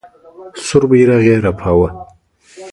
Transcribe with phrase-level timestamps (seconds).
[0.65, 1.89] سور بیرغ یې رپاوه.